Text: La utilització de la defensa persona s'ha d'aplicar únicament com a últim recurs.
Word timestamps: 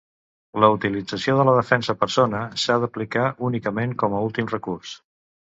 La 0.61 0.69
utilització 0.75 1.35
de 1.39 1.45
la 1.49 1.53
defensa 1.57 1.95
persona 2.05 2.41
s'ha 2.63 2.79
d'aplicar 2.85 3.27
únicament 3.51 3.95
com 4.05 4.19
a 4.19 4.25
últim 4.31 4.53
recurs. 4.57 4.99